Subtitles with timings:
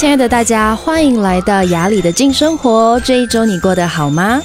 [0.00, 2.98] 亲爱的大家，欢迎来到雅里的静生活。
[3.00, 4.40] 这一周你过得好吗？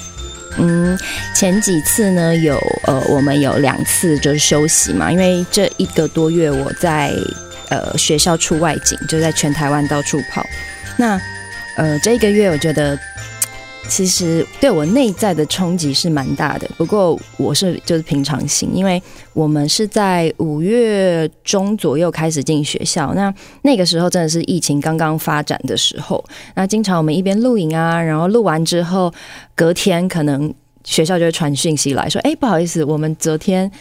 [0.57, 0.99] 嗯，
[1.33, 7.13] 前几次呢，有呃，我们有两次就是休息嘛，因为这一个多月我在
[7.69, 10.45] 呃学校出外景，就在全台湾到处跑。
[10.97, 11.17] 那
[11.77, 12.99] 呃，这一个月我觉得。
[13.87, 19.01] 其实对我内在的冲击是蛮大的，不过我是就是平常心，因为
[19.31, 26.23] 我们是在五月中左右开始进学校，那那个时候真的是疫情刚刚发展的时候，
[26.55, 29.13] 那经常我们一边录影啊，然后录完之后，
[29.55, 33.71] 隔天可能学校就会传讯息来说，哎，不好意思，我们昨天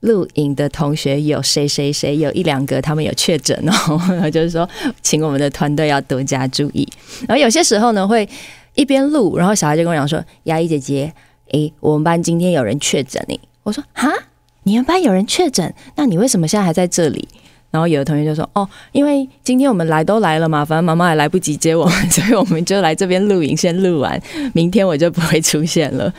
[0.00, 4.68] 录影的同学有谁谁谁有一两个他们有确诊哦， 就是说
[5.02, 6.88] 请我们的团队要多加注意，
[7.28, 8.28] 然后有些时候呢会。
[8.80, 11.12] 一边录，然后小孩就跟我讲说：“牙医姐姐，
[11.50, 14.08] 诶，我们班今天有人确诊你。”我说：“哈，
[14.62, 15.74] 你们班有人确诊？
[15.96, 17.28] 那你为什么现在还在这里？”
[17.70, 24.18] 然后有的同学就说：“哦，因为今天我们来都来了嘛，反正妈妈也来不及接我们， 所以我们就来这边录影，先录完，
[24.54, 26.10] 明天我就不会出现了。”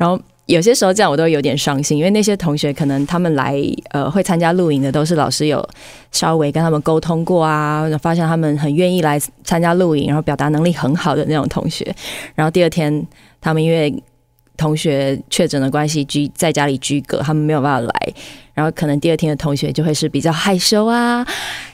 [0.00, 0.18] 然后。
[0.46, 5.68] 有些时候这样我都有点伤心，因为那些同学可能他们来呃会参加录影的都是老师有
[6.12, 11.84] 稍微跟他们沟通过啊，发现他们很愿意来参加录影，然后表达能力很好的那种同学。
[12.36, 13.04] 然后第二天
[13.40, 13.92] 他们因为
[14.56, 18.14] 同学确诊的关系居在家里居隔，他们没有办法来。
[18.54, 21.26] 然后可能第二天的同学就会是比较害羞啊，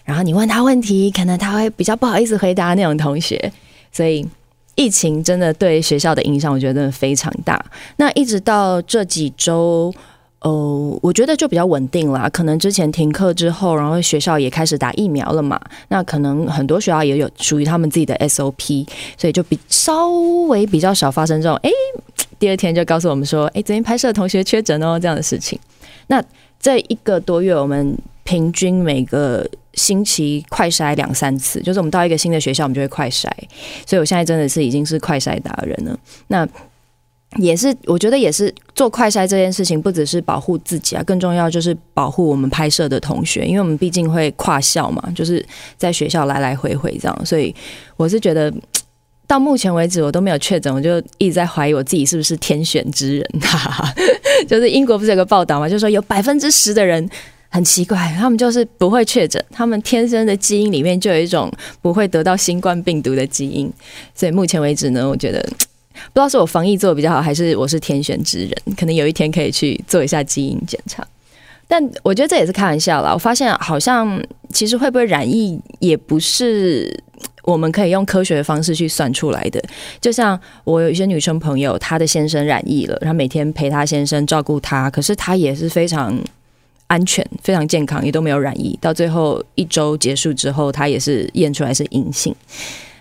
[0.05, 3.53] 然后你问他问题，可能他会比较不好意思回答那种同学，
[3.93, 4.27] 所以。
[4.75, 7.63] 疫情真的对学校的影响，我觉得真的非常大。
[7.97, 9.93] 那一直到这几周，
[10.41, 12.29] 呃，我觉得就比较稳定了。
[12.31, 15.61] 可能之前停课之后，然后学校也开始打疫苗了嘛。
[15.89, 18.87] 那可能很多学校也有属于他们自己的 SOP，
[19.19, 20.11] 所以就比稍
[20.49, 21.71] 微比较少发生这种，哎，
[22.39, 25.59] 第二天就告诉我们说，哎，昨天拍摄的同学确诊哦这样的事情。
[26.07, 26.23] 那
[26.59, 29.47] 这一个多月，我们平均每个。
[29.75, 33.29] 星期快筛两三次，就是我们到一个新的学校，我们就会快筛。
[33.87, 35.99] 所以我现在真的是已经是快筛达人了。
[36.29, 36.47] 那
[37.39, 45.43] 也是，我觉得也是做快筛这件事情，不只是保护自己啊，更重要就是保护我们拍摄的同学，因为我们毕竟会跨校嘛，就是
[45.79, 47.27] 在学校来来回回这样。
[47.27, 47.55] 所以
[47.97, 48.53] 我是觉得，
[49.27, 53.27] 到目前为止我都没有确诊，我就一直在怀疑我自己是不是天选之人。
[53.41, 53.95] 哈哈，
[54.47, 57.09] 就是英国不是有个报道嘛，就是说有百分之十的人。
[57.53, 61.53] 很奇怪，他们就是不会确诊，他们天生的基因里面就有一种
[61.83, 63.71] 不会得到新冠病毒的基因，
[64.15, 65.39] 所以目前为止呢，我觉得
[66.15, 71.07] 不知道是我防疫做的比较好，还是我是天选之人，可能有一天可以去做一下基因检查。
[71.69, 74.19] 但我觉得这也是开玩笑啦，我发现好像
[74.51, 76.99] 其实会不会染疫也不是
[77.43, 79.63] 我们可以用科学的方式去算出来的。
[80.01, 86.19] 就像我有一些女生朋友，她的先生染疫了，然后每天陪她先生照顾他，可是她也是非常。
[86.89, 88.79] 安全，非常健康，也都没有染疫。
[88.81, 92.35] 到最后一周结束之后，他也是验出来是阴性。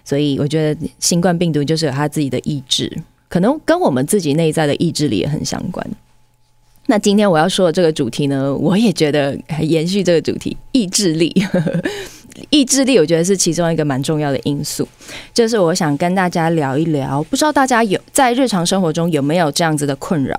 [0.03, 2.91] 所以我觉得新冠病毒就是有他自己的意志，
[3.29, 5.85] 可能跟我们自己内在的意志力也很相关。
[6.87, 11.33] 那今天我要说的这个主题呢，我也觉得还延续这个主题，意志力。
[12.49, 14.87] 意志力，我觉得是其中一个蛮重要的因素。
[15.33, 20.35] 就是我想跟大家聊一聊，不知道大家有在日常生活中有没有这样子的困扰？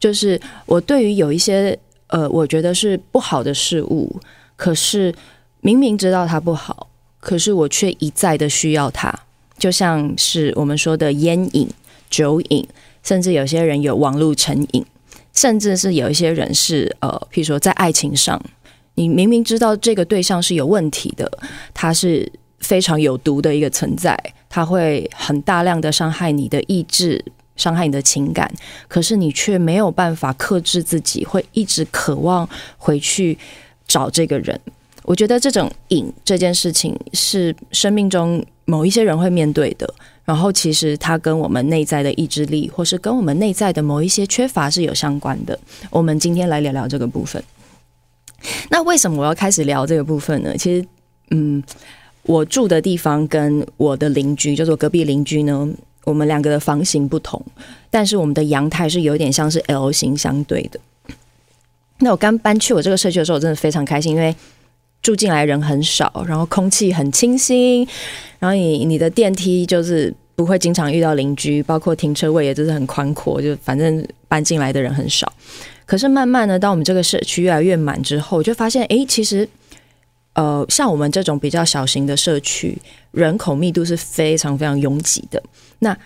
[0.00, 1.78] 就是我对于有一些。
[2.08, 4.20] 呃，我觉得是不好的事物，
[4.56, 5.14] 可是
[5.60, 6.88] 明明知道它不好，
[7.18, 9.12] 可是我却一再的需要它，
[9.58, 11.68] 就像是我们说的烟瘾、
[12.10, 12.66] 酒瘾，
[13.02, 14.84] 甚至有些人有网络成瘾，
[15.32, 18.40] 甚至是有一些人是呃，譬如说在爱情上，
[18.94, 21.30] 你明明知道这个对象是有问题的，
[21.72, 24.16] 他是非常有毒的一个存在，
[24.48, 27.24] 他会很大量的伤害你的意志。
[27.56, 28.52] 伤害你的情感，
[28.88, 33.36] 可是你却没有办法克制自己，会一直渴望回去
[33.86, 34.58] 找这个人。
[35.04, 39.92] 我觉得这种瘾这件事情是生命中某一些人会面对的，
[40.24, 45.58] 然后其实它跟我们内在的意志力，或是跟我们内在的某一些缺乏是有相关的。
[45.90, 47.42] 我们今天来聊聊这个部分。
[48.70, 50.56] 那为什么我要开始聊这个部分呢？
[50.56, 50.86] 其实，
[51.30, 51.62] 嗯，
[52.22, 55.68] 我住的地方跟我的邻居，就是我隔壁邻居呢。
[56.04, 57.40] 我们两个的房型不同，
[57.90, 60.78] 但是我们的阳台是有点像是 L 型相对的。
[61.98, 64.34] 那我刚搬去我这个社区的时候，我真的非常开心，因为
[65.02, 67.86] 住进来人很少，然后空气很清新，
[68.38, 75.32] 然后你你的电梯就是不会经常遇到邻居，包括停车位也就是很宽阔，就反正搬进来的人很少。
[75.86, 79.48] 可是慢慢的，当我们这个社区越来越满之后，我就发现，哎，其实。
[80.36, 82.76] 呃，像我们这种比较小型的社区，
[83.12, 85.40] 人口密度是非常非常拥挤的。
[85.78, 85.96] 那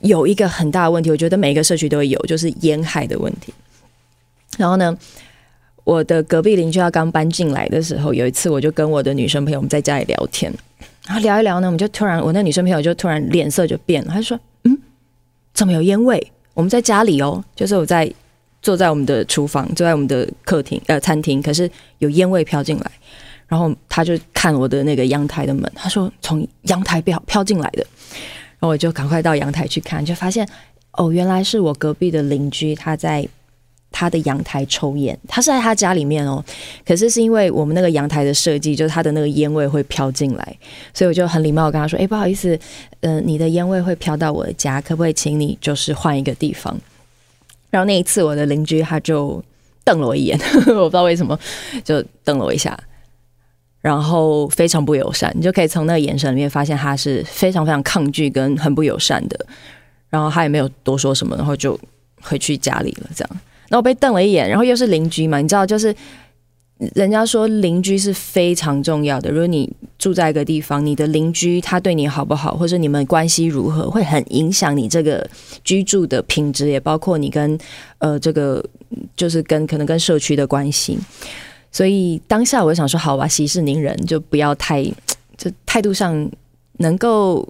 [0.00, 3.52] 有一个很大的问题，我觉得每一个社区都会有，就是烟害的问题。
[4.56, 4.96] 然后呢，
[5.84, 10.52] 我的隔壁邻居他刚搬进来的时候，有一次我就跟我的女生朋友我们在家里聊天，
[11.06, 14.78] 然后聊一聊呢，我们就突然，我那女生朋友就突然脸色就变了，她就说：“嗯，
[15.52, 16.32] 怎么有烟味？
[16.54, 18.12] 我们在家里哦，就是我在
[18.62, 22.90] 坐在我们的厨房，坐在我们的客厅呃餐厅，可是有烟味飘进来。
[23.46, 27.86] 然后她就看我的那个阳台的门，她说从阳台飘飘进来的。
[28.58, 30.48] 然后我就赶快到阳台去看，就发现
[30.92, 33.28] 哦，原来是我隔壁的邻居他在。”
[33.90, 36.44] 他的阳台抽烟，他是在他家里面哦。
[36.86, 40.56] 可是是因为我们那个阳台的设计，就是他的那个烟味会飘进来，
[40.92, 42.56] 所以我就很礼貌跟他说：“哎，不好意思，
[43.00, 46.78] 呃，你的烟味会飘到我的家，可不可以请你就是换一个地方？”
[47.70, 49.42] 然后那一次，我的邻居他就
[49.84, 50.38] 瞪了我一眼，
[50.68, 51.36] 我不知道为什么
[51.82, 52.78] 就瞪了我一下，
[53.80, 55.32] 然后非常不友善。
[55.36, 59.46] 你就可以从那个眼神里面发现他是非常非常抗拒跟很不友善的。
[60.10, 61.78] 然后他也没有多说什么，然后就
[62.22, 63.30] 回去家里了，这样。
[63.68, 65.94] 然后我被瞪了一眼，然后又是邻居嘛，你知道，就是
[66.94, 69.30] 人家说邻居是非常重要的。
[69.30, 75.28] 如果你住在一个地方，你的邻居他对你好不好，或者你们关系如何，会很影响你这个
[75.62, 77.58] 居住的品质，也包括你跟
[77.98, 78.64] 呃这个
[79.14, 80.98] 就是跟可能跟社区的关系。
[81.72, 84.84] 所以当下我就想说，好吧，息事宁人，就不要太
[85.36, 86.30] 就态度上
[86.78, 87.48] 能够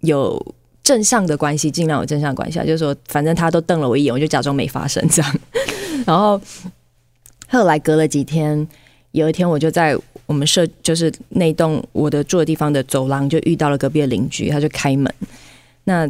[0.00, 0.54] 有。
[0.84, 5.40] 正向的关系，尽量有正向关系，就是说，反正他都瞪了我一眼，我就假装没发生这样。
[6.06, 6.40] 然后
[7.48, 8.66] 后来隔了几天，
[9.10, 9.94] 有一天我就在
[10.24, 15.12] 我们社，就是那栋我的住的地方的走廊，就遇到了隔壁的邻居，他就开门。
[15.84, 16.08] 那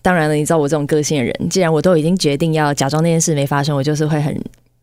[0.00, 4.34] 当然了，你知道我这种个性的人，既然我都已经决定要假装那件事没发生，我就是会很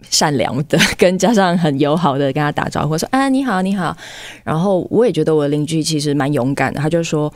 [0.10, 3.96] 善良的，跟加上很友好的跟他打招呼，说啊你好你好。
[4.44, 7.32] 然后我也觉得我的邻居其实蛮勇敢的，他就说。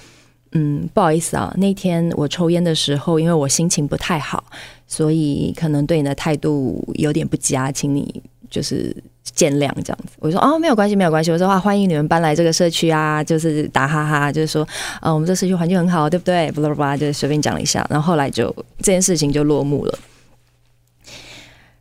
[0.57, 4.41] 嗯，不好意思啊，那天我抽烟的时候，因为我心情不太好，
[4.87, 10.13] 所以可能对你的态度有点不佳，请你就是见谅这样子。
[10.19, 11.29] 我说哦，没有关系，没有关系。
[11.29, 14.65] 我说话欢迎你们搬来这个社区啊，就是打哈哈，就是说
[15.01, 16.49] 啊、我们这社区环境很好，对不对？
[16.53, 19.99] 巴拉巴拉，就随便讲了一下，然后后来就这件事情就落幕了，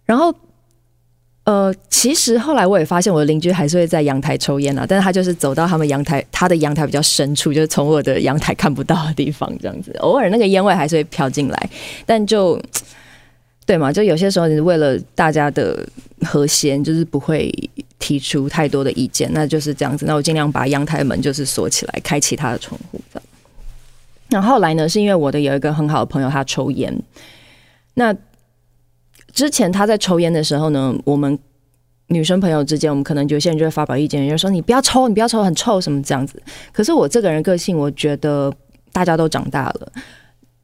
[0.05, 0.35] 然后。
[1.45, 11.71] 呃，其实后来我也发现，我的邻居还是会在阳台抽烟啊，但是他就是走到他们阳台，他的阳台比较深处，就是从我的阳台看不到的地方，这样子，偶尔那个烟味还是会飘进来，
[12.07, 12.59] 但就
[13.67, 15.87] 对嘛，就有些时候你为了大家的
[16.23, 17.53] 和谐，就是不会
[17.99, 20.07] 提出太多的意见，那就是这样子。
[20.07, 23.29] 那我尽量把阳台门就是锁起来，开其他的窗户这样。
[24.31, 26.99] 那后来呢，是因为我的有一个很好的朋友，他抽烟，
[27.93, 28.17] 那。
[29.35, 31.37] 之前他在抽烟的时候呢，我们
[32.07, 36.41] 女生朋友之间，我们可能有些人就会发表意见，就说你不要抽，你不要抽，很臭什么这样子。
[36.73, 38.55] 可是我这个人个性，我觉得
[38.93, 39.93] 大家都长大了，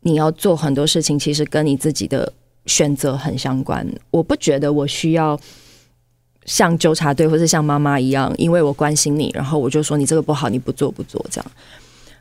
[0.03, 2.33] 你要做很多事情，其实跟你自己的
[2.67, 3.85] 选择很相关。
[4.13, 5.37] 我不觉得我需要
[6.45, 11.51] 像纠察队或是像妈妈一样，因为我关心你，然后我就说你这个不好，你不做不做这样。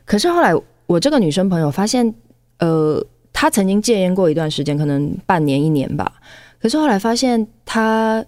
[0.04, 0.52] 可是后来
[0.86, 2.12] 我这个女生朋友发现，
[2.58, 3.06] 呃。
[3.32, 6.12] 他曾经戒烟过一段时间，可能半年一年吧。
[6.60, 8.24] 可是后来发现他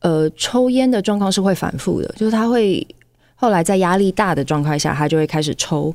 [0.00, 2.86] 呃抽烟的状况是会反复的，就是他会
[3.34, 5.94] 后来在压力大的状态下，他就会开始抽。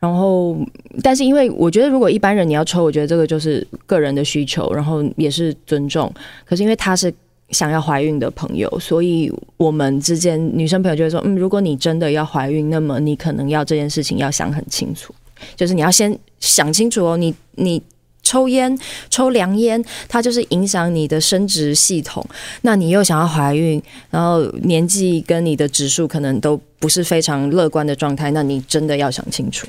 [0.00, 0.54] 然后，
[1.02, 6.12] 但是因为我觉得，如果一般人你要抽，我觉得这个就是个人的需求，然后也是尊重。
[6.44, 7.10] 可是因为他是
[7.48, 15.14] 想要怀孕的朋友，所以我们之间女生朋友就会说：嗯，如果你真的要怀孕，那么你可能要这件事情要想很清楚，
[15.56, 17.82] 就是你要先想清楚哦，你你。
[18.26, 18.74] 抽烟、
[19.10, 22.26] 抽凉烟，它就是影响你的生殖系统。
[22.62, 29.66] 那你又想要怀孕，然后年纪跟你的指数可能都不是非常乐观的状态，那你真的要想清楚。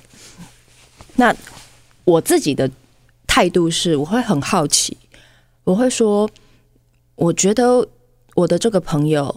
[1.18, 1.36] 那
[2.06, 2.72] 我自己的
[3.28, 4.96] 态度是，我会很好奇，
[5.66, 6.30] 我会说，
[7.16, 7.86] 我觉得
[8.36, 9.36] 我的这个朋友，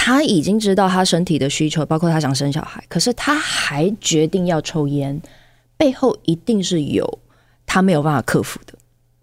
[0.00, 5.20] 他已经知道他身体的需求，包括他想生小孩，可是他还决定要抽烟，
[5.76, 7.18] 背后一定是有。
[7.66, 8.72] 他没有办法克服的，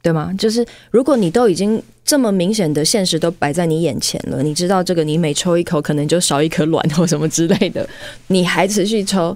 [0.04, 0.32] 对吗？
[0.38, 7.90] 就是如果你都已经这么明显的现实都摆在你眼前了，你知道这个，你每抽一口可能就少一颗卵或什么之类的，
[8.28, 9.36] 你还持续抽，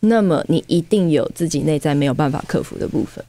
[0.00, 3.24] 那么你一定有自己内在没有办法克服的部分。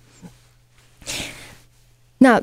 [2.18, 2.42] 那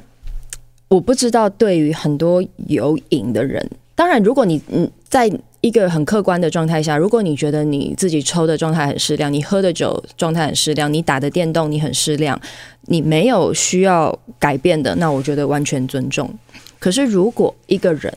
[0.89, 5.29] 我不知道，对于很多有瘾的人，当然，如果你嗯在。
[5.61, 12.41] 一个很客观的状态下，如果你觉得你自己抽的状态很适量，你喝的酒状态很适量，你打的电动你很适量，
[12.83, 16.33] 你没有需要改变的，那我觉得完全尊重。
[16.79, 18.17] 可是如果一个人，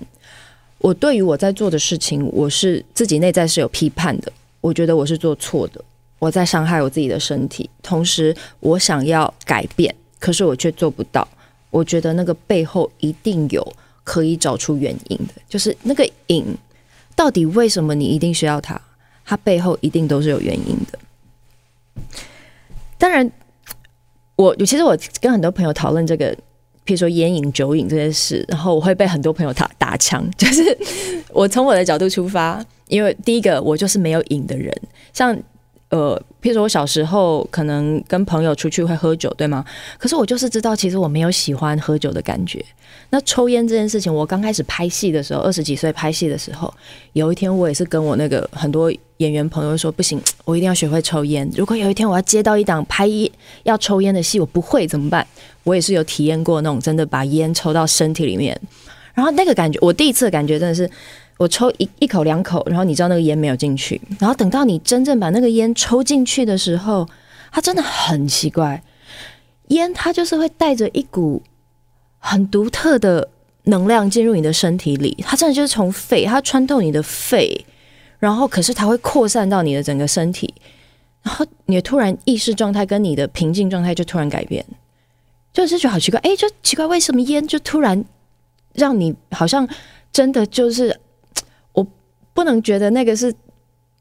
[0.77, 5.83] 我对于我在做的事情，我是自己内在是有批判的，我觉得我是做错的，
[6.19, 11.27] 我在伤害我自己的身体，同时我想要改变，可是我却做不到，
[11.71, 13.73] 我觉得那个背后一定有
[14.03, 16.45] 可以找出原因的，就是那个瘾。
[17.15, 18.79] 到底为什么你一定需要它？
[19.25, 20.99] 它背后一定都是有原因的。
[22.97, 23.29] 当然，
[24.35, 26.33] 我其实我跟很多朋友讨论这个，
[26.85, 30.27] 譬如说烟瘾、酒瘾这些事，然后我会被很多朋友打打枪。
[30.37, 30.77] 就是
[31.29, 34.75] 我从我的角度出发，因为第一个我就是没有瘾的人，
[35.13, 35.37] 像。
[35.91, 39.63] 呃，譬如说我小时候可能跟朋友出去会喝酒，对吗？
[39.99, 42.63] 可是我就是知道，其实我没有喜欢喝酒的感觉。
[43.09, 46.73] 那抽烟这件事情，我刚开始拍戏的时候，二十几岁拍戏的时候，
[47.11, 51.49] 有一天我也是跟我那个很多演员朋友说，不行，我一定要学会抽烟。
[51.57, 53.29] 如果有一天我要接到一档拍一
[53.63, 55.27] 要抽烟的戏，我不会怎么办？
[55.65, 58.57] 我也是有体验过那种真的把烟抽到身体里面，
[59.13, 60.89] 然后那个感觉，我第一次的感觉真的是。
[61.41, 67.09] 我抽一一口两口，然后你知道那个烟没有进去，然后等到你真正把那个烟抽进去的时候，
[67.51, 68.83] 它真的很奇怪，
[69.69, 71.41] 烟它就是会带着一股
[72.19, 73.27] 很独特的
[73.63, 77.65] 能量进入你的身体里，它真的就是从肺，它穿透你的肺，
[78.19, 80.53] 然后可是它会扩散到你的整个身体，
[81.23, 84.63] 然后你的突然意识状态跟你的平静状态就突然改变，
[85.51, 88.05] 就是觉得好奇怪，哎，就奇怪为什么烟就突然
[88.75, 89.67] 让你好像
[90.13, 90.95] 真的就是。
[92.33, 93.33] 不能觉得那个是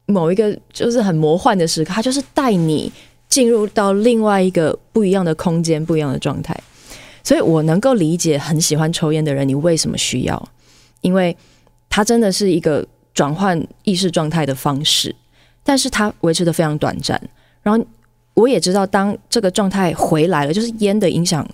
[0.05, 2.91] 某一个就是很魔幻的时刻，它就是带你
[3.29, 6.57] 进入到另外一个不一样的空间、不一样的状态。
[7.23, 10.49] 所以我能够理解很喜欢抽烟的人，你为什么需要？
[11.01, 11.35] 因为
[11.89, 15.15] 它真的是一个转换意识状态的方式，
[15.63, 17.21] 但是它维持得非常短暂。
[17.61, 17.85] 然后
[18.33, 21.47] 我也知道，当这个状态回来了，就是烟的影响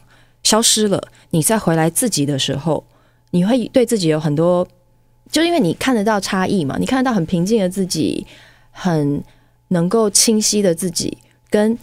[0.44, 2.84] 消失了，你再回来自己的时候，
[3.32, 4.68] 你会对自己有很多。
[5.32, 8.26] 就因为你看得到差异嘛，你看得到很平静的自己，
[8.72, 9.22] 很
[9.70, 11.18] 能够清晰的自己，
[11.50, 11.78] 跟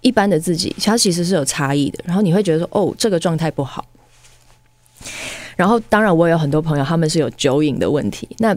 [0.00, 2.00] 一般的自己，它其实是有差异的。
[2.04, 3.86] 然后你会觉得说，哦，这个状态不好。
[5.54, 8.28] 然后，当然我也有很多朋友，他们是有酒瘾的问题。
[8.38, 8.56] 那，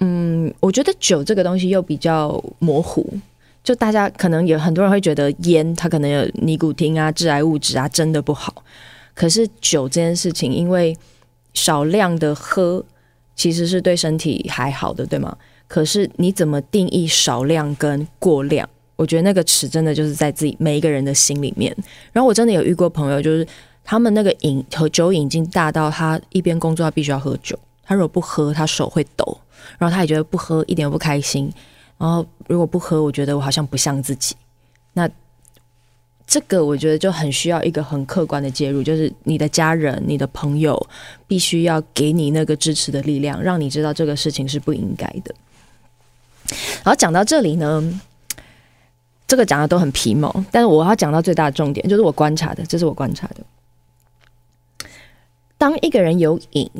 [0.00, 3.06] 嗯，我觉得酒这个东西又比较模糊。
[3.64, 8.62] 就大家可能有很多人会觉得烟它可能有尼古丁啊、致癌物质啊，真的不好。
[9.14, 10.94] 可是酒这件事情，因为
[11.54, 12.84] 少量的喝。
[13.34, 15.36] 其实是对身体还好的，对吗？
[15.66, 18.68] 可是你怎么定义少量跟过量？
[18.96, 21.74] 我觉得那个尺真的就是在自己每一个人的心里面。
[22.12, 23.46] 然后我真的有遇过朋友，就是
[23.82, 29.38] 他们那个瘾和酒瘾已经大到他一边工作他必须要喝酒，他如果不喝他手会抖，
[29.78, 31.50] 然后他也觉得不喝一点都不开心。
[31.98, 34.36] 然后如果不喝，我觉得我好像不像自己。
[34.92, 35.08] 那。
[36.32, 40.88] 这个我觉得就很需要一个很客观的介入，就是你的家人、你的朋友
[41.26, 45.34] 必须要给你那个支持的力量，让你知道这个事情是不应该的。
[46.76, 48.00] 然后讲到这里呢，
[49.26, 54.88] 这个讲的都很皮毛，但是我要讲到最大的重点，就是我观察的，这是我观察的。
[55.58, 56.70] 当一个人有瘾，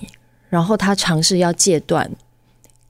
[0.48, 2.10] 然后他尝试要戒断，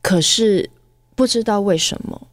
[0.00, 0.70] 可是
[1.16, 2.28] 不知道为什么，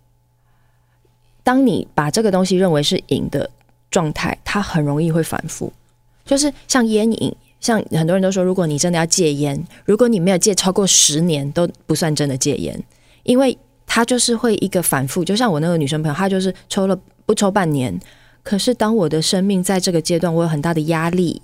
[1.41, 3.49] 当你把这个东西认为是瘾的。
[3.91, 5.71] 状态，它很容易会反复，
[6.25, 12.81] 就是像烟瘾，像很多人都说，如果你真的要戒烟，如果你没有戒超过十年，都不算真的戒烟，
[13.23, 15.25] 因为它就是会一个反复。
[15.25, 17.99] 就像我那个女生朋友，她就是抽了不抽半年，
[18.43, 21.41] 可是当我的生命在这个阶段，我有很大的压力，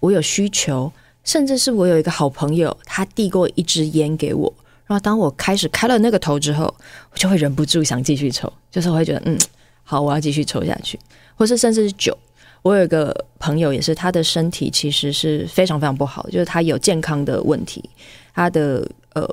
[0.00, 0.92] 我有需求，
[1.24, 4.52] 甚至是我有一个好朋友，他递过一支烟给我，
[4.86, 6.74] 然后当我开始开了那个头之后，
[7.12, 9.38] 我就会忍不住想继续抽，就是我会觉得，嗯，
[9.84, 10.98] 好，我要继续抽下去。
[11.38, 12.18] 或是甚至是酒，
[12.62, 17.88] 我有一个朋友也是，他的身体其实是非常非常不好，就是他有健康的问题，
[18.34, 19.26] 他的呃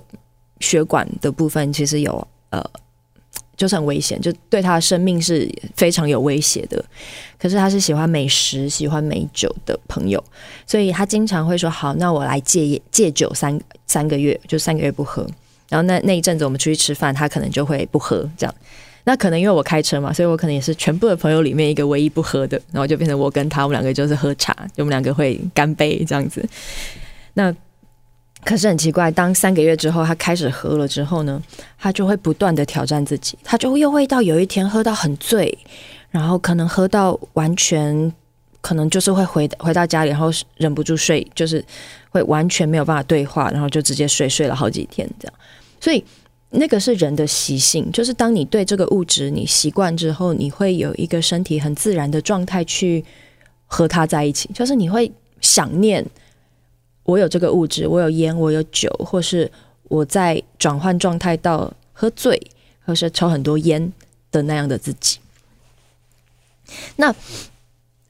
[0.60, 2.64] 血管的部分其实有呃
[3.58, 6.84] 就是很危险，就对他的生命是非常有威胁的。
[7.40, 10.24] 可是他是喜欢美食、喜欢美酒的朋友，
[10.68, 15.26] 所以他经常会说：“好，那我来戒戒酒三三个月，就三个月不喝。”
[15.68, 18.56] 然后那那一阵子我们出去吃饭，他可能就会不喝这样。
[19.08, 26.44] 那可能因为我开车嘛，所以我可能也是全部的朋友里面一个唯一不喝的，然后就变成我跟他，我们两个就是喝茶，我们两个会干杯这样子。
[27.36, 27.54] 那
[28.44, 31.40] 可是很奇怪，当三个月之后他开始喝了之后呢，
[31.78, 35.56] 他就会不断的挑战自己，他就又会到有一天喝到很醉，
[36.10, 38.12] 然后可能喝到完全
[38.60, 41.64] 可能就是会回回到家里，然后忍不住睡，就是
[42.10, 45.34] 会完全没有办法对话，然后就直接睡，睡了好几天这样，
[45.80, 46.04] 所以。
[46.52, 53.04] 那个是人的习性，就是当你对这个物质你习惯之后，你会有一个身体很自然的状态去
[53.66, 55.12] 和它在一起，就是你会
[55.42, 56.06] 想念
[57.04, 59.52] 我有这个物质，我有烟，我有酒，或是
[59.90, 62.42] 我在转换状态到喝醉，
[62.86, 63.92] 或是抽很多烟
[64.32, 65.18] 的那样的自己。
[66.96, 67.14] 那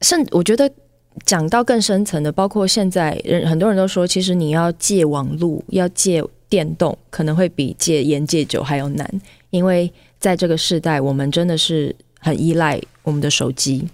[0.02, 0.70] 甚我觉得
[1.26, 6.24] 讲到更深层的，包括现在人很多人都说，其实你要戒网路，要戒。
[6.50, 13.88] 电动可能会比戒烟戒酒还要难，因为在这个时代，我们真的是很依赖我们的手机。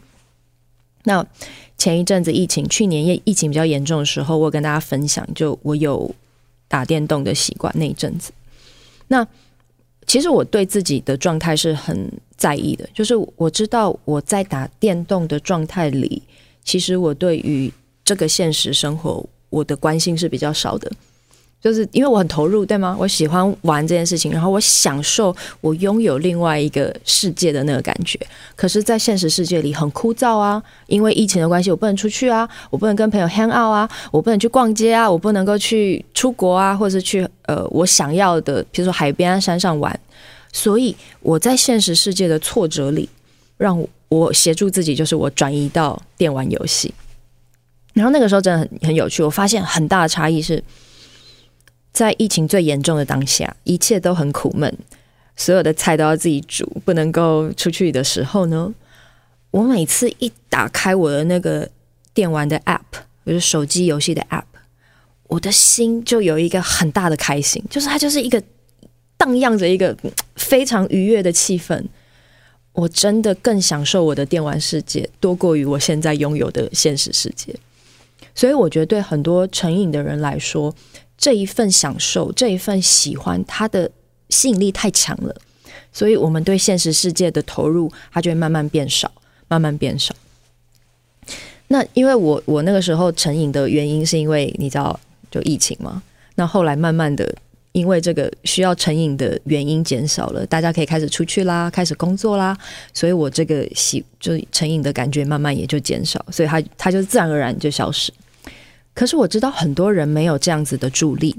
[1.03, 1.25] 那
[1.77, 6.13] 前一阵子疫情，去年疫疫情比较严重的时候，我跟大家分享，就我有
[6.67, 8.31] 打电动的习惯那一阵子。
[9.07, 9.25] 那
[10.05, 16.21] 其实我对自己的状态是很在意的，就是我知道我在打电动的状态里，
[16.63, 17.71] 其实我对于
[18.03, 20.91] 这个现实生活，我的关心是比较少的。
[21.61, 22.97] 就是因为我很投入，对吗？
[22.99, 28.19] 我喜欢玩这件事情，然后我享受我拥有另外一个世界的那个感觉。
[28.55, 39.97] 可是，在现实世界里很枯燥啊，因为疫情的关系，我不能出去啊，我不能跟朋友 hang out 啊，我不能去逛街啊，我不能够去出国啊，或者是去呃我想要的，比如说海边啊、山上玩。
[40.51, 43.07] 所以我在现实世界的挫折里，
[43.57, 46.91] 让我协助自己，就是我转移到电玩游戏。
[47.93, 50.63] 然后那个时候真的很很有趣，我发现很大的差异是。
[51.91, 54.75] 在疫情最严重的当下，一切都很苦闷，
[55.35, 58.73] 所有的菜都要自己煮，不能够出去的时候呢，
[59.51, 61.69] 我每次一打开我的那个
[62.13, 64.43] 电玩的 App，就是手机游戏的 App，
[65.27, 68.41] 我的心就有一个很大的开心，就是它就是一个
[69.17, 69.95] 荡漾着一个
[70.35, 71.83] 非常愉悦的气氛。
[72.73, 77.53] 我真的更享受我的电玩世界，多过于我现在拥有的现实世界。
[78.33, 80.73] 所以我觉得，对很多成瘾的人来说，
[81.21, 83.89] 这一份享受，这一份喜欢，它的
[84.29, 85.33] 吸引力太强了，
[85.93, 89.09] 所以我们对现实世界的投入，它就会慢慢变少，
[89.47, 90.15] 慢慢变少。
[91.67, 94.99] 那因为我我那个时候成瘾的原因，是因为你知道，
[95.29, 96.01] 就疫情嘛。
[96.35, 97.33] 那后来慢慢的，
[97.71, 102.57] 因为这个需要成瘾的原因减少了，大家可以开始出去啦，开始工作啦，
[102.93, 108.11] 所以我这个喜就成瘾的感觉慢慢也就减少，所以它它就自然而然就消失。
[108.93, 111.35] 可是我知道很多人没有这样子的助力，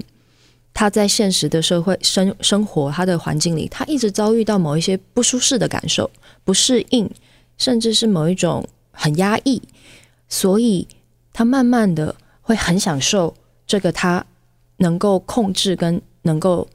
[0.73, 6.09] 他在现实的社会生生活，他的环境里，他一直遭遇到某一些不舒适的感受、
[6.43, 7.09] 不适应，
[7.57, 9.61] 甚至是某一种很压抑，
[10.27, 10.87] 所以
[11.31, 13.35] 他慢慢的会很享受
[13.67, 14.25] 这个他
[14.77, 16.67] 能够控制跟能够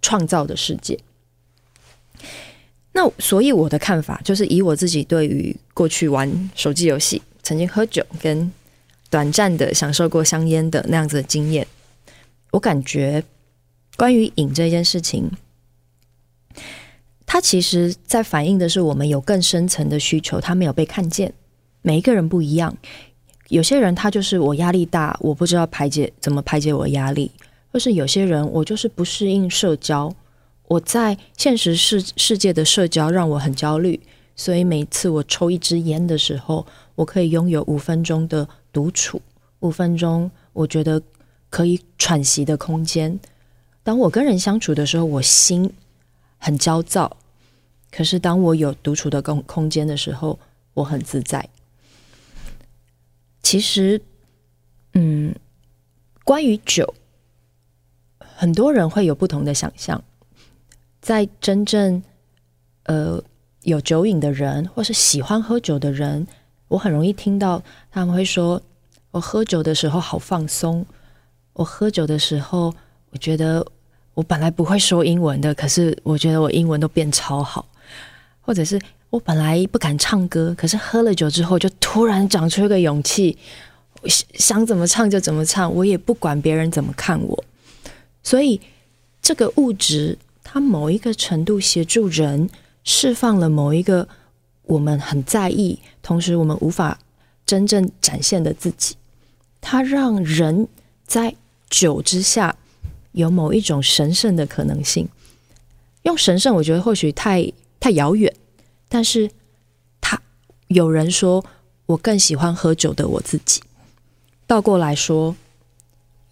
[0.00, 0.98] 创造的世界。
[2.92, 8.50] 那所以我的看法就是，以我自己对于过去玩手机游戏、曾经喝酒跟
[9.16, 11.66] 短暂的享受过香烟的那样子的经验，
[12.50, 13.24] 我感觉
[13.96, 15.30] 关于瘾这件事情，
[17.24, 21.32] 它其实在反映的是我们有更深层的需求，它没有被看见。
[21.80, 22.76] 每一个人不一样，
[23.48, 27.30] 有些人他就是我压力大，我不知道排解怎么排解我压力；
[27.72, 30.14] 或是有些人我就是不适应社交，
[30.68, 33.98] 我在现实世世界的社交让我很焦虑，
[34.34, 38.46] 所以每次我抽一支烟的时候，我可以拥有五分钟的。
[38.76, 39.22] 独处
[39.60, 41.00] 五分钟，我觉得
[41.48, 43.18] 可以喘息的空间。
[43.82, 45.72] 当我跟人相处的时候，我心
[46.36, 47.16] 很焦躁；
[47.90, 50.38] 可是当我有独处的空空间的时候，
[50.74, 51.48] 我很自在。
[53.42, 53.98] 其实，
[54.92, 55.34] 嗯，
[56.22, 56.94] 关于酒，
[58.18, 60.04] 很多人会有不同的想象。
[61.00, 62.02] 在真正
[62.82, 63.24] 呃
[63.62, 66.26] 有酒瘾的人，或是喜欢喝酒的人。
[66.68, 68.60] 我很容易听到他们会说
[69.12, 70.84] ：“我喝酒的时候好放松。
[71.52, 72.74] 我喝酒的时候，
[73.10, 73.64] 我觉得
[74.14, 77.66] 我本来不会说英文的，可是我觉得我英文都变超好。
[78.40, 83.38] 或者是我本来不敢唱歌，可是喝了酒之后，就突然长出一个勇气，
[84.34, 87.44] 想怎么唱就怎么唱，我也不管别人怎么看我。
[88.24, 88.60] 所以，
[89.22, 92.50] 这个物质它某一个程度协助人
[92.82, 94.08] 释放了某一个。”
[94.66, 96.98] 我们很在意，同时我们无法
[97.46, 98.96] 真正展现的自己，
[99.60, 100.68] 它让人
[101.06, 101.34] 在
[101.70, 102.56] 酒之下
[103.12, 105.08] 有某一种神圣的可能性。
[106.02, 108.32] 用神圣，我觉得或许太太遥远，
[108.88, 109.30] 但是
[110.00, 110.20] 他
[110.68, 111.44] 有人说，
[111.86, 113.60] 我更喜欢喝酒的我自己。
[114.46, 115.34] 倒过来说，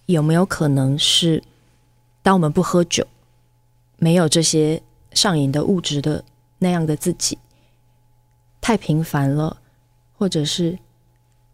[0.07, 1.43] 有没有可能是，
[2.23, 3.05] 当我们不喝酒，
[3.99, 4.81] 没有这些
[5.13, 6.25] 上瘾的物质的
[6.59, 7.39] 那样的自己？
[8.65, 9.59] 太平凡了，
[10.17, 10.79] 或者是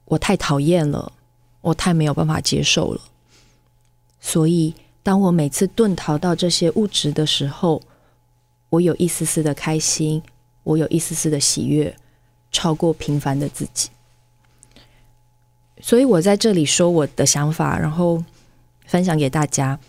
[0.04, 1.12] 我太讨厌了，
[1.60, 3.00] 我太没有办法接受了。
[4.20, 7.82] 所以，当我每次遁逃到这些物质的时候，
[8.68, 10.22] 我有一丝丝的开心，
[10.62, 11.96] 我有一丝丝的喜悦，
[12.52, 13.90] 超过平凡的自己。
[15.80, 18.24] 所以我在这里说我的想法，然后
[18.86, 19.80] 分享给大家。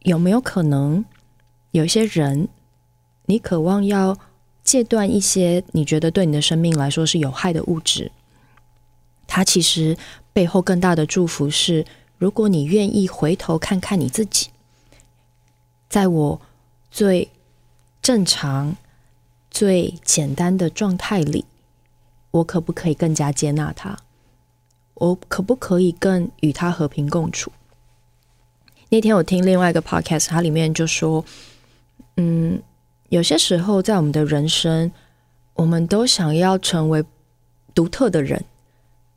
[0.00, 1.04] 有没有可能
[1.72, 2.48] 有些人，
[3.26, 4.16] 你渴望要？
[4.68, 8.12] 戒断一些你觉得对你的生命来说是有害的物质，
[9.26, 9.96] 它其实
[10.34, 11.86] 背后更大的祝福是：
[12.18, 14.48] 如果你愿意回头看看你自己，
[15.88, 16.40] 在我
[16.90, 17.30] 最
[18.02, 18.76] 正常、
[19.50, 21.46] 最简单的状态里，
[22.30, 23.98] 我可不可以更加接纳他？
[24.92, 27.50] 我可不可以更与他和平共处？
[28.90, 31.24] 那天我听另外一个 podcast，它里面就说，
[32.16, 32.62] 嗯，
[33.08, 34.90] 有些时候在我们的人生，
[35.54, 37.04] 我们都想要成为
[37.74, 38.44] 独特的人，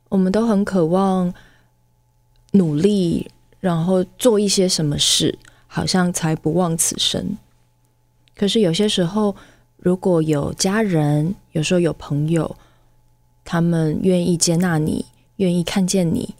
[0.08, 1.32] 我们都很渴望
[2.52, 7.36] 努力，然后做一些什么事，好像才不枉此生。
[8.36, 9.36] 可是有些时候，
[9.76, 12.56] 如果有家人，有时候有朋友，
[13.44, 16.34] 他们愿意接纳你，愿意看见你，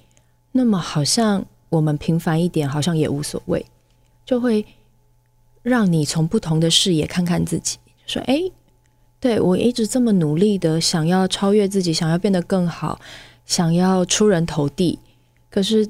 [0.53, 1.45] 那么好像。
[1.73, 3.65] 我们平凡一点，好像也无所谓，
[4.27, 4.63] 就会
[5.63, 8.43] 让你从不同的视野看看自己，说：“哎，
[9.21, 13.01] 对，我一直这么努力的想要超越自己，想要变得更好，
[13.47, 14.99] 想要出人头地。
[15.51, 15.89] 可是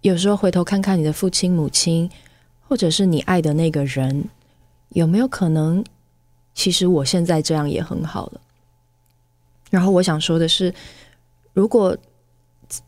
[0.00, 2.10] 有时候回头看看你的父亲、母亲，
[2.68, 4.28] 或者是你爱的那个人，
[4.90, 5.84] 有没有可能，
[6.54, 8.40] 其实我现在这样也很好了？
[9.70, 10.74] 然后我想说的是，
[11.52, 11.96] 如果……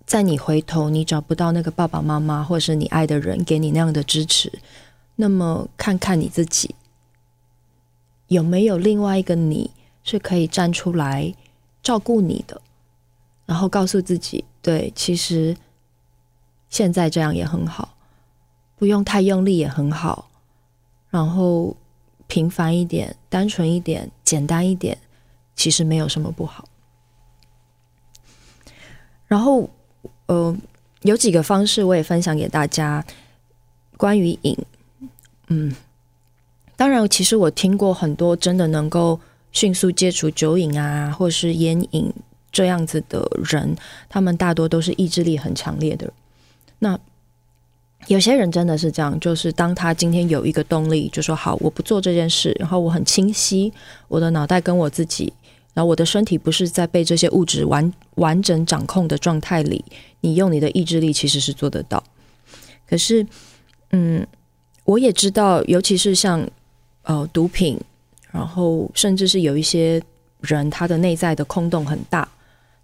[0.05, 4.51] 在你回头，你找不到那个爸爸妈妈，或者是你爱的人给你那样的支持，
[5.17, 6.75] 那么看看你自己，
[8.29, 9.71] 有没有另外一个你
[10.03, 11.35] 是可以站出来
[11.83, 12.61] 照顾你的，
[13.47, 15.57] 然后告诉自己，对，其实
[16.69, 17.97] 现在这样也很好，
[18.77, 20.29] 不用太用力也很好，
[21.09, 21.77] 然后
[22.27, 24.99] 平凡一点、单纯一点、简单一点，
[25.55, 26.69] 其实没有什么不好。
[29.27, 29.69] 然后，
[30.27, 30.57] 呃，
[31.03, 33.05] 有几个方式我也分享给大家。
[33.99, 34.55] 关于瘾，
[35.49, 35.75] 嗯，
[36.77, 39.21] 当然，其实我听过很多真的能够
[39.53, 42.13] 迅速戒除酒瘾啊，或是烟瘾
[42.51, 43.77] 这样子的人，
[44.09, 46.13] 他们大多都是意志力很强烈的。
[46.81, 46.99] 那
[48.09, 53.73] 有些人真的是这样，就是当他今天有一个动力，就说好，我不做这件事，然后我很清晰，
[54.09, 55.33] 我的脑袋跟我自己。
[55.75, 59.85] 然后我的身体不是在被这些物质完完整掌控的状态里，
[60.21, 62.03] 你用你的意志力其实是做得到。
[62.89, 63.27] 可是，
[63.91, 64.27] 嗯，
[64.87, 66.49] 我也知道，尤其是像
[67.03, 67.79] 呃毒品，
[68.33, 70.03] 然后甚至是有一些
[70.41, 72.27] 人他的内在的空洞很大，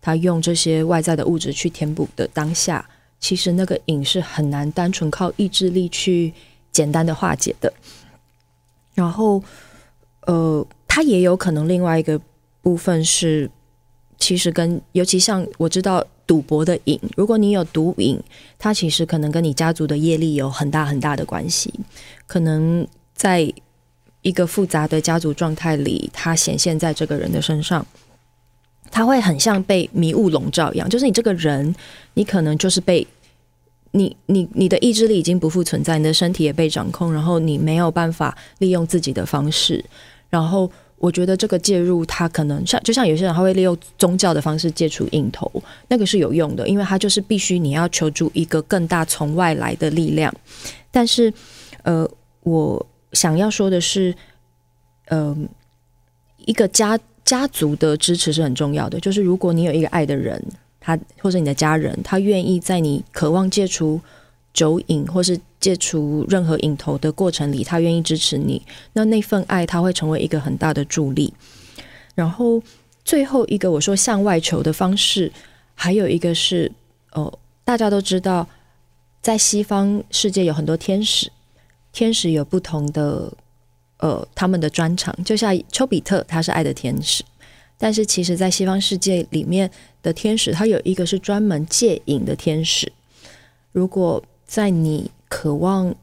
[0.03, 2.87] 他用这些外在的物质去填补的当下，
[3.19, 6.35] 其实那个瘾是很难单纯靠意志力去
[6.71, 7.73] 简单的化解的。
[8.93, 9.43] 然后，
[10.27, 12.21] 呃，他也有可能另外一个。
[12.65, 13.51] 部分是，
[14.19, 18.19] 其实跟尤其像我知道赌博的瘾，如果你有毒瘾，
[18.59, 21.73] 它其实可能跟你家族的业力有很大很大的关系。
[22.27, 23.53] 可能在
[24.23, 27.85] 一个复杂的家族状态里，它显现在这个人的身上，
[28.91, 30.89] 它会很像被迷雾笼罩一样。
[30.89, 31.75] 就是你这个人，
[32.15, 33.05] 你可能就是被
[33.91, 39.85] 你你你的意志力已经不复存在，你的身体也被掌控，然后你没有办法利用自己的方式，
[40.31, 40.71] 然后。
[41.03, 45.51] 我觉得这个介入，他可能像就像有些人他会利用宗教的方式戒除瘾头，
[45.89, 50.33] 那个是有用的，因为他就是必须你要求助一个更大从外来的力量。
[50.93, 51.35] 但是，
[51.83, 52.09] 呃，
[52.45, 54.15] 我想要说的是，
[55.07, 55.49] 嗯、
[56.47, 59.01] 一个家家族的支持是很重要的。
[59.01, 60.41] 就是如果你有一个爱的人，
[60.79, 64.01] 他或者你的家人，他愿意在你渴望戒除
[64.55, 68.61] 酒瘾或是戒除任何瘾头的过程里，他愿意支持你，
[68.95, 71.33] 那那份爱他会成为一个很大的助力。
[72.17, 72.61] 然后
[73.05, 75.33] 最后一个我说向外求的方式，
[75.75, 76.71] 还有一个是
[77.13, 78.47] 哦，大家都知道，
[79.23, 81.31] 在西方世界有很多天使，
[81.93, 83.33] 天使有不同的
[83.99, 87.23] 呃他们的专长，就像丘比特他是爱的天使，
[87.79, 89.71] 但是其实在西方世界里面
[90.03, 92.91] 的天使，他有一个是专门戒瘾的天使，
[93.71, 95.95] 如果在你渴望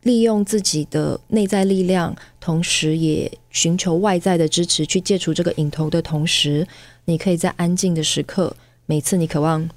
[0.00, 6.66] 利用自己的内在力量，同时也寻求外在的支持去戒除这个瘾头的同时，
[7.04, 8.56] 你可以在安静的时刻，
[8.86, 9.68] 每次你渴望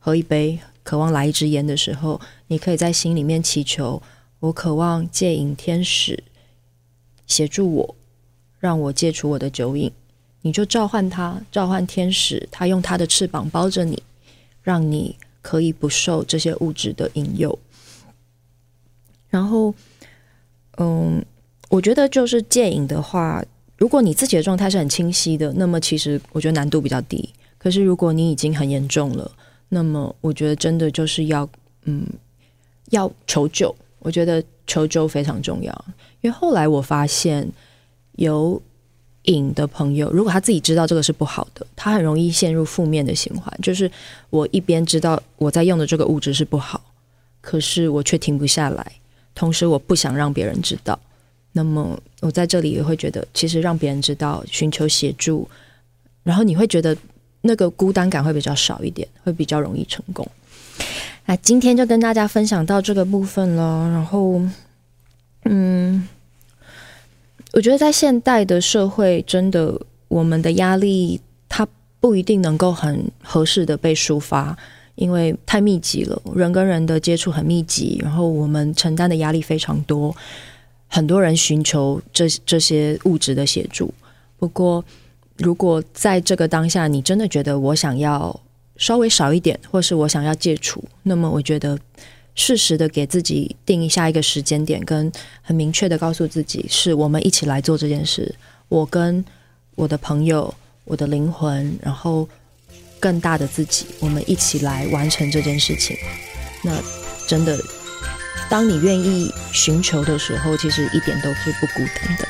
[0.00, 4.02] 喝一杯、渴望来一支烟的时候，你可以在心里面祈求：
[4.40, 6.24] 我渴望戒瘾天使
[7.28, 7.94] 协助我，
[8.58, 9.92] 让我戒除我的酒瘾。
[10.40, 14.02] 你就召唤他，召唤天使，他用他的翅膀包着你，
[14.64, 15.14] 让你。
[15.44, 17.58] 可以不受这些物质的引诱，
[19.32, 19.74] 然后，
[20.76, 21.24] 嗯，
[21.70, 23.42] 我觉得就是戒瘾的话，
[23.78, 27.26] 如果你自己的状态是很清晰的，那么其实我觉得难度比较低。
[27.56, 29.32] 可是如果你已经很严重了，
[29.70, 31.48] 那么我觉得真的就是要，
[31.84, 32.06] 嗯，
[32.90, 33.74] 要求救。
[34.00, 35.72] 我觉得求救非常重要，
[36.20, 37.50] 因为后来我发现
[38.16, 38.60] 有。
[39.26, 43.56] 瘾的朋友，如果他自己知道这个是不好的，他很容易陷入负面的循环。
[43.62, 43.88] 就是
[44.30, 46.82] 我一边知道我在用的这个物质是不好，
[47.40, 48.92] 可是我却停不下来，
[49.34, 50.98] 同时我不想让别人知道，
[51.52, 55.48] 那么我在这里也会觉得，其实让别人知道寻求协助，
[56.22, 56.96] 然后你会觉得
[57.40, 60.26] 那个孤单感会比较少一点，会比较容易成功。
[61.26, 63.88] 那今天就跟大家分享到这个部分了。
[63.90, 64.40] 然后，
[65.44, 66.08] 嗯，
[67.52, 71.66] 我觉得在现代的社会，真的我们的压力它
[72.00, 74.56] 不一定能够很合适的被抒发，
[74.94, 80.14] 因为太密集了，人跟人的接触很密集，然后我们承担的压力非常多。
[80.88, 83.92] 很多人寻求这这些物质的协助，
[84.38, 84.84] 不过
[85.38, 88.38] 如果在这个当下，你真的觉得我想要
[88.76, 91.78] 稍微少一点，或是我想要戒除，那么我觉得
[92.34, 98.34] 适时的给自己定一下一个时间点，跟很明确的告诉自己，是我们一起来做这件事。
[98.68, 99.24] 我跟
[99.74, 102.28] 我的朋友、我的灵魂，然后
[103.02, 105.96] 更大的自己，我们一起来完成这件事情。
[106.62, 106.72] 那
[107.26, 107.58] 真的。
[108.48, 112.28] 当你愿意寻求的时候，其实一点都是不孤单的。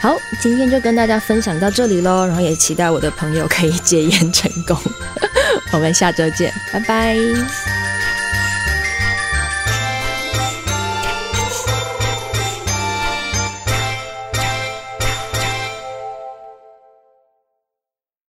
[0.00, 4.76] 好，今天就跟大家分享到这里喽，然后也期待我的朋友可以戒烟成功。
[5.74, 7.89] 我们下周见，拜拜。